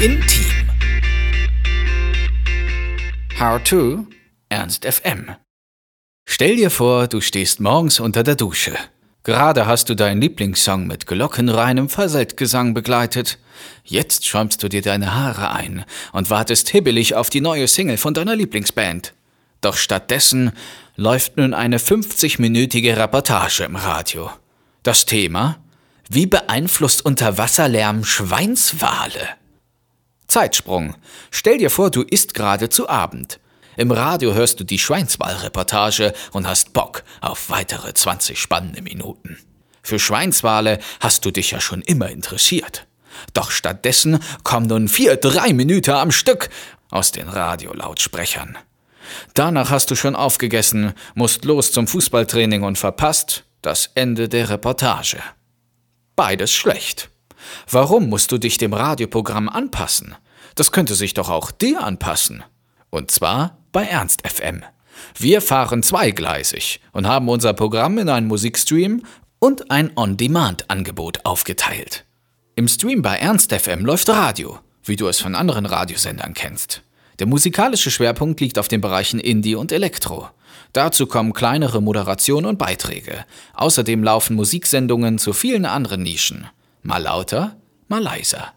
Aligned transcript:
Intim. 0.00 0.46
How 3.40 3.58
to 3.64 4.06
Ernst 4.48 4.84
FM. 4.84 5.34
Stell 6.24 6.54
dir 6.54 6.70
vor, 6.70 7.08
du 7.08 7.20
stehst 7.20 7.58
morgens 7.58 7.98
unter 7.98 8.22
der 8.22 8.36
Dusche. 8.36 8.74
Gerade 9.24 9.66
hast 9.66 9.88
du 9.88 9.96
deinen 9.96 10.20
Lieblingssong 10.20 10.86
mit 10.86 11.08
glockenreinem 11.08 11.88
Falsettgesang 11.88 12.74
begleitet. 12.74 13.40
Jetzt 13.82 14.24
schäumst 14.24 14.62
du 14.62 14.68
dir 14.68 14.82
deine 14.82 15.16
Haare 15.16 15.50
ein 15.50 15.84
und 16.12 16.30
wartest 16.30 16.68
hibbelig 16.68 17.16
auf 17.16 17.28
die 17.28 17.40
neue 17.40 17.66
Single 17.66 17.96
von 17.96 18.14
deiner 18.14 18.36
Lieblingsband. 18.36 19.14
Doch 19.62 19.76
stattdessen 19.76 20.52
läuft 20.94 21.38
nun 21.38 21.54
eine 21.54 21.78
50-minütige 21.78 22.96
Reportage 22.96 23.64
im 23.64 23.74
Radio. 23.74 24.30
Das 24.84 25.06
Thema? 25.06 25.58
Wie 26.08 26.26
beeinflusst 26.26 27.04
Unterwasserlärm 27.04 28.04
Schweinswale? 28.04 29.37
Zeitsprung. 30.28 30.94
Stell 31.30 31.58
dir 31.58 31.70
vor, 31.70 31.90
du 31.90 32.02
isst 32.02 32.34
gerade 32.34 32.68
zu 32.68 32.88
Abend. 32.88 33.40
Im 33.76 33.90
Radio 33.90 34.34
hörst 34.34 34.60
du 34.60 34.64
die 34.64 34.78
Schweinswal-Reportage 34.78 36.12
und 36.32 36.46
hast 36.46 36.72
Bock 36.72 37.02
auf 37.20 37.48
weitere 37.48 37.94
20 37.94 38.38
spannende 38.38 38.82
Minuten. 38.82 39.38
Für 39.82 39.98
Schweinswale 39.98 40.80
hast 41.00 41.24
du 41.24 41.30
dich 41.30 41.52
ja 41.52 41.60
schon 41.60 41.80
immer 41.82 42.10
interessiert. 42.10 42.86
Doch 43.34 43.50
stattdessen 43.50 44.18
kommen 44.44 44.66
nun 44.66 44.88
vier 44.88 45.16
drei 45.16 45.52
Minuten 45.52 45.92
am 45.92 46.10
Stück 46.10 46.50
aus 46.90 47.12
den 47.12 47.28
Radiolautsprechern. 47.28 48.58
Danach 49.34 49.70
hast 49.70 49.90
du 49.90 49.94
schon 49.94 50.14
aufgegessen, 50.14 50.92
musst 51.14 51.44
los 51.44 51.72
zum 51.72 51.86
Fußballtraining 51.86 52.62
und 52.62 52.78
verpasst 52.78 53.44
das 53.62 53.90
Ende 53.94 54.28
der 54.28 54.50
Reportage. 54.50 55.18
Beides 56.16 56.52
schlecht. 56.52 57.10
Warum 57.70 58.08
musst 58.08 58.32
du 58.32 58.38
dich 58.38 58.58
dem 58.58 58.72
Radioprogramm 58.72 59.48
anpassen? 59.48 60.14
Das 60.54 60.72
könnte 60.72 60.94
sich 60.94 61.14
doch 61.14 61.30
auch 61.30 61.50
dir 61.50 61.82
anpassen. 61.84 62.42
Und 62.90 63.10
zwar 63.10 63.58
bei 63.72 63.84
Ernst 63.84 64.26
FM. 64.26 64.64
Wir 65.16 65.40
fahren 65.40 65.82
zweigleisig 65.82 66.80
und 66.92 67.06
haben 67.06 67.28
unser 67.28 67.52
Programm 67.52 67.98
in 67.98 68.08
einen 68.08 68.26
Musikstream 68.26 69.02
und 69.38 69.70
ein 69.70 69.92
On-Demand-Angebot 69.96 71.24
aufgeteilt. 71.24 72.04
Im 72.56 72.66
Stream 72.66 73.02
bei 73.02 73.16
Ernst 73.16 73.52
FM 73.52 73.84
läuft 73.84 74.08
Radio, 74.08 74.58
wie 74.84 74.96
du 74.96 75.06
es 75.06 75.20
von 75.20 75.34
anderen 75.34 75.66
Radiosendern 75.66 76.34
kennst. 76.34 76.82
Der 77.18 77.26
musikalische 77.26 77.90
Schwerpunkt 77.90 78.40
liegt 78.40 78.58
auf 78.58 78.68
den 78.68 78.80
Bereichen 78.80 79.20
Indie 79.20 79.54
und 79.54 79.72
Elektro. 79.72 80.28
Dazu 80.72 81.06
kommen 81.06 81.32
kleinere 81.32 81.80
Moderationen 81.80 82.46
und 82.46 82.58
Beiträge. 82.58 83.24
Außerdem 83.54 84.02
laufen 84.02 84.36
Musiksendungen 84.36 85.18
zu 85.18 85.32
vielen 85.32 85.66
anderen 85.66 86.02
Nischen. 86.02 86.48
Mal 86.88 87.02
lauter, 87.02 87.56
mal 87.88 88.02
leiser. 88.02 88.54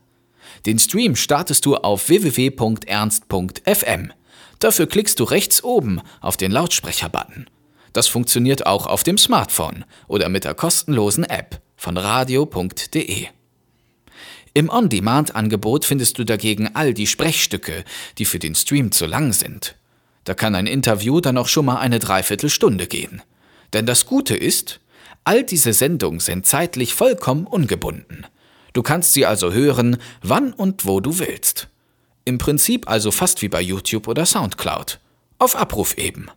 Den 0.65 0.79
Stream 0.79 1.17
startest 1.17 1.65
du 1.65 1.75
auf 1.75 2.07
www.ernst.fm. 2.07 4.13
Dafür 4.59 4.87
klickst 4.87 5.19
du 5.19 5.25
rechts 5.25 5.65
oben 5.65 5.99
auf 6.21 6.37
den 6.37 6.53
Lautsprecher-Button. 6.53 7.49
Das 7.91 8.07
funktioniert 8.07 8.65
auch 8.65 8.87
auf 8.87 9.03
dem 9.03 9.17
Smartphone 9.17 9.83
oder 10.07 10.29
mit 10.29 10.45
der 10.45 10.53
kostenlosen 10.53 11.25
App 11.25 11.59
von 11.75 11.97
radio.de. 11.97 13.27
Im 14.53 14.69
On-Demand-Angebot 14.69 15.83
findest 15.83 16.17
du 16.17 16.23
dagegen 16.23 16.73
all 16.73 16.93
die 16.93 17.07
Sprechstücke, 17.07 17.83
die 18.17 18.23
für 18.23 18.39
den 18.39 18.55
Stream 18.55 18.93
zu 18.93 19.07
lang 19.07 19.33
sind. 19.33 19.75
Da 20.23 20.35
kann 20.35 20.55
ein 20.55 20.67
Interview 20.67 21.19
dann 21.19 21.37
auch 21.37 21.49
schon 21.49 21.65
mal 21.65 21.79
eine 21.79 21.99
Dreiviertelstunde 21.99 22.87
gehen. 22.87 23.21
Denn 23.73 23.85
das 23.85 24.05
Gute 24.05 24.37
ist, 24.37 24.79
all 25.23 25.43
diese 25.43 25.73
Sendungen 25.73 26.19
sind 26.19 26.45
zeitlich 26.45 26.93
vollkommen 26.93 27.47
ungebunden. 27.47 28.25
Du 28.73 28.83
kannst 28.83 29.13
sie 29.13 29.25
also 29.25 29.51
hören, 29.51 29.97
wann 30.21 30.53
und 30.53 30.85
wo 30.85 30.99
du 30.99 31.19
willst. 31.19 31.67
Im 32.25 32.37
Prinzip 32.37 32.89
also 32.89 33.11
fast 33.11 33.41
wie 33.41 33.49
bei 33.49 33.61
YouTube 33.61 34.07
oder 34.07 34.25
Soundcloud. 34.25 34.99
Auf 35.39 35.55
Abruf 35.55 35.97
eben. 35.97 36.27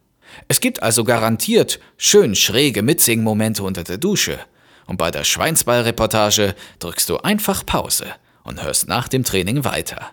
Es 0.48 0.60
gibt 0.60 0.82
also 0.82 1.04
garantiert 1.04 1.78
schön 1.96 2.34
schräge 2.34 2.82
Mitsingmomente 2.82 3.62
unter 3.62 3.84
der 3.84 3.98
Dusche– 3.98 4.38
und 4.86 4.96
bei 4.96 5.10
der 5.10 5.24
Schweinsball-Reportage 5.24 6.54
drückst 6.78 7.08
du 7.08 7.16
einfach 7.18 7.66
Pause 7.66 8.06
und 8.42 8.62
hörst 8.62 8.88
nach 8.88 9.08
dem 9.08 9.24
Training 9.24 9.64
weiter. 9.64 10.10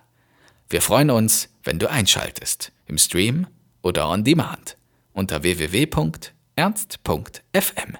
Wir 0.68 0.80
freuen 0.80 1.10
uns, 1.10 1.48
wenn 1.64 1.78
du 1.78 1.90
einschaltest, 1.90 2.72
im 2.86 2.98
Stream 2.98 3.46
oder 3.82 4.08
on 4.08 4.24
Demand 4.24 4.76
unter 5.12 5.42
www.ernst.fm. 5.42 7.98